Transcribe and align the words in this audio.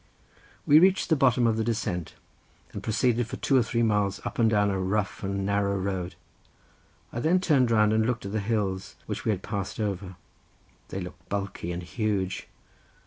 We 0.65 0.79
reached 0.79 1.09
the 1.09 1.15
bottom 1.15 1.45
of 1.45 1.57
the 1.57 1.63
descent, 1.63 2.15
and 2.73 2.81
proceeded 2.81 3.27
for 3.27 3.35
two 3.37 3.55
or 3.55 3.61
three 3.61 3.83
miles 3.83 4.19
up 4.25 4.39
and 4.39 4.49
down 4.49 4.71
a 4.71 4.79
rough 4.79 5.21
and 5.23 5.45
narrow 5.45 5.77
road; 5.77 6.15
I 7.13 7.19
then 7.19 7.39
turned 7.39 7.69
round 7.69 7.93
and 7.93 8.03
looked 8.03 8.25
at 8.25 8.31
the 8.31 8.39
hills 8.39 8.95
which 9.05 9.25
we 9.25 9.31
had 9.31 9.43
passed 9.43 9.79
over. 9.79 10.15
They 10.87 11.01
looked 11.01 11.29
bulky 11.29 11.71
and 11.71 11.83
huge. 11.83 12.47